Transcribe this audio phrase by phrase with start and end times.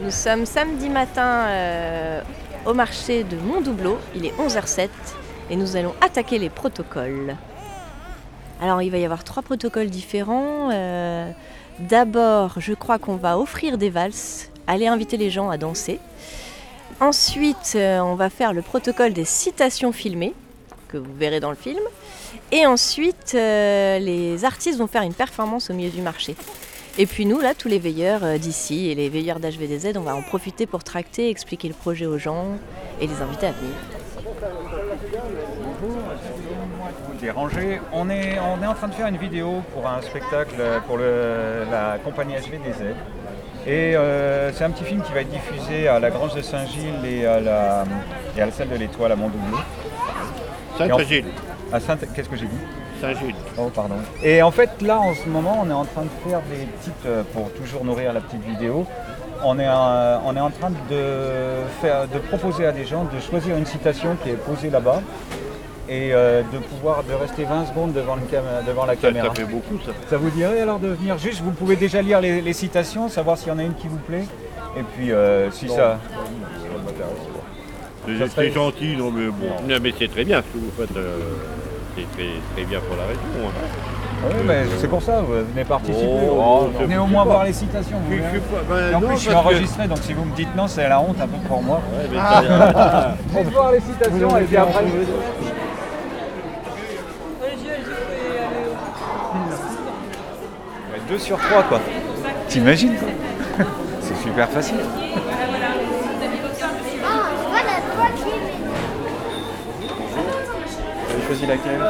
[0.00, 2.22] Nous sommes samedi matin euh,
[2.66, 3.98] au marché de Montdoubleau.
[4.14, 4.90] Il est 11h07
[5.50, 7.34] et nous allons attaquer les protocoles.
[8.60, 10.70] Alors il va y avoir trois protocoles différents.
[10.72, 11.28] Euh,
[11.80, 15.98] D'abord, je crois qu'on va offrir des valses, aller inviter les gens à danser.
[17.00, 20.34] Ensuite, euh, on va faire le protocole des citations filmées,
[20.86, 21.80] que vous verrez dans le film.
[22.52, 26.36] Et ensuite, les artistes vont faire une performance au milieu du marché.
[27.00, 30.16] Et puis nous, là, tous les veilleurs euh, d'ici et les veilleurs d'HVDZ, on va
[30.16, 32.46] en profiter pour tracter, expliquer le projet aux gens
[33.00, 33.74] et les inviter à venir.
[34.24, 37.80] Bonjour, excusez-moi de vous déranger.
[37.92, 40.56] On est, on est en train de faire une vidéo pour un spectacle
[40.88, 42.82] pour le- la compagnie HVDZ.
[43.66, 47.04] Et euh, c'est un petit film qui va être diffusé à la Grange de Saint-Gilles
[47.04, 47.84] et à la,
[48.36, 49.58] et à la salle de l'Étoile à Montdoubleau.
[50.78, 51.24] Saint-Gilles.
[51.72, 52.58] À qu'est-ce que j'ai dit?
[53.58, 53.94] Oh, pardon.
[54.22, 57.06] Et en fait, là, en ce moment, on est en train de faire des petites,
[57.06, 58.86] euh, pour toujours nourrir la petite vidéo,
[59.44, 63.20] on est, euh, on est en train de, faire, de proposer à des gens de
[63.20, 65.00] choisir une citation qui est posée là-bas
[65.88, 69.28] et euh, de pouvoir de rester 20 secondes devant, le cam- devant la Ça, caméra.
[69.28, 69.92] ça fait beaucoup, ça.
[70.10, 73.38] Ça vous dirait alors de venir juste, vous pouvez déjà lire les, les citations, savoir
[73.38, 74.24] s'il y en a une qui vous plaît,
[74.76, 75.98] et puis euh, si ça...
[78.06, 79.46] C'est Ça c'est serait- gentil, non mais bon.
[79.68, 80.96] Non mais c'est très bien ce que vous faites.
[81.98, 83.22] C'est très, très bien pour la région.
[83.48, 83.68] hein.
[84.30, 87.44] Oui, mais c'est pour ça, vous venez participer, Oh, vous venez au beaucoup moins voir
[87.44, 87.98] les citations.
[88.04, 90.34] vous Je- pas- ben en non, plus, je suis que- enregistré, donc si vous me
[90.34, 91.76] dites non, c'est la honte un peu pour moi.
[91.92, 94.84] Ouais, mais va voir les citations et puis après.
[101.08, 101.80] Deux sur trois, quoi.
[102.48, 102.96] T'imagines,
[104.00, 104.76] C'est super facile.
[109.98, 111.80] Vous avez choisi laquelle?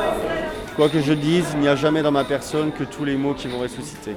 [0.75, 3.35] Quoi que je dise, il n'y a jamais dans ma personne que tous les mots
[3.35, 4.17] qui vont ressusciter.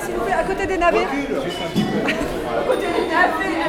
[0.00, 1.04] S'il vous plaît, à côté des navets.
[1.04, 3.60] À côté des navets.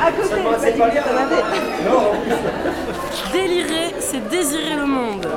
[0.00, 1.44] À côté des navets.
[3.32, 5.26] Délirer, c'est désirer le monde.
[5.26, 5.30] À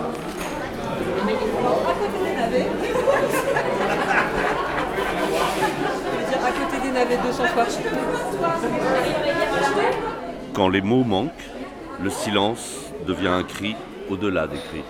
[1.94, 2.68] côté des navets.
[6.34, 7.66] À côté des navets 200 fois.
[10.54, 11.32] Quand les mots manquent,
[12.00, 13.76] le silence devient un cri
[14.10, 14.84] au-delà des cris.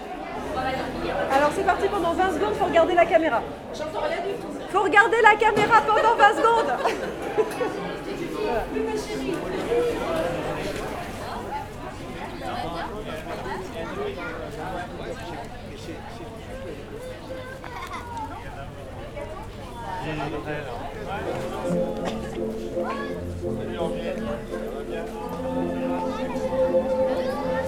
[1.32, 3.42] Alors c'est parti pendant 20 secondes, faut regarder la caméra.
[3.74, 6.72] Faut regarder la caméra pendant 20 secondes.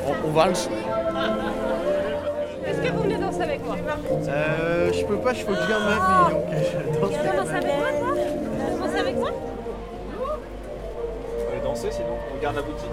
[0.07, 0.69] On, on valse
[2.65, 3.75] Est-ce que vous venez danser avec moi
[4.27, 6.33] euh, Je peux pas, je faut que je vienne ma vie.
[6.33, 7.11] Donc, je danse.
[7.11, 9.31] Tu veux danser avec moi toi Tu veux danser avec moi
[11.39, 12.89] On va danser, sinon on garde la boutique.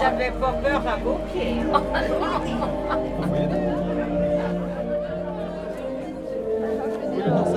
[0.00, 1.56] J'avais pas peur à vos pieds.
[7.16, 7.53] Je suis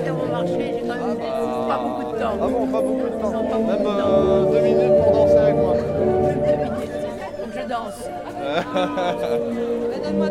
[0.00, 2.38] de faire mon marché, j'ai quand même pas beaucoup de temps.
[2.40, 3.42] Ah bon, pas beaucoup de temps.
[3.42, 5.74] Même euh, deux minutes pour danser avec moi.
[7.38, 8.00] Donc je danse.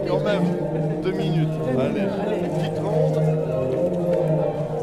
[0.07, 1.49] Quand même, deux minutes.
[1.79, 3.21] Allez, petite ronde.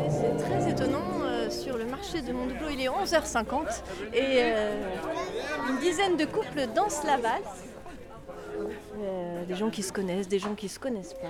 [0.09, 3.83] C'est très étonnant, euh, sur le marché de Montdoubleau, il est 11h50
[4.15, 4.75] et euh,
[5.69, 7.65] une dizaine de couples dansent la valse.
[8.99, 11.29] Euh, des gens qui se connaissent, des gens qui se connaissent pas,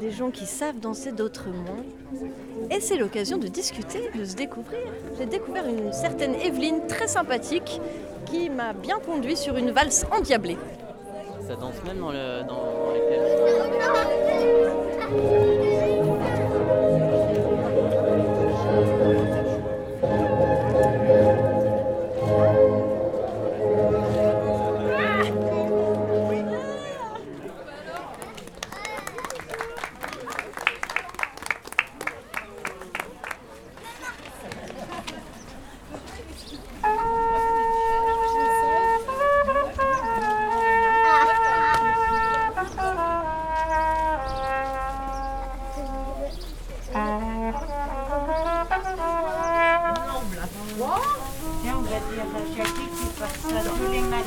[0.00, 1.84] des gens qui savent danser, d'autres moins.
[2.70, 4.80] Et c'est l'occasion de discuter, de se découvrir.
[5.18, 7.80] J'ai découvert une certaine Evelyne très sympathique
[8.26, 10.58] qui m'a bien conduit sur une valse endiablée.
[11.46, 14.23] Ça danse même dans, le, dans, dans les pièges.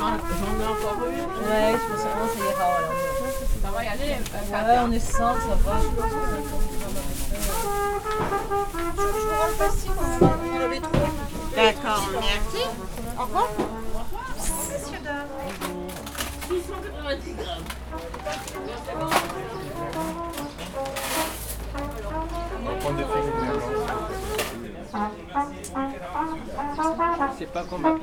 [0.08, 2.70] Ouais, je pense que ça ira.
[3.62, 4.12] Ça va y aller.
[4.52, 5.76] Ouais, on est 5, ça va.
[11.56, 12.64] D'accord, merci.
[13.18, 13.48] Au revoir.
[16.48, 17.68] 690 grammes.
[27.38, 28.00] C'est pas comme sac